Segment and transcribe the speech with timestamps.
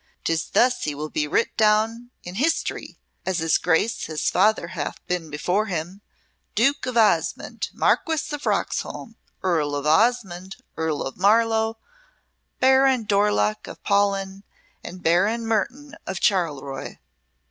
[0.23, 4.97] 'Tis thus he will be writ down in history, as his Grace his father hath
[5.05, 6.01] been before him:
[6.55, 11.79] Duke of Osmonde Marquess of Roxholm Earl of Osmonde Earl of Marlowell
[12.59, 14.41] Baron Dorlocke of Paulyn,
[14.83, 16.97] and Baron Mertoun of Charleroy."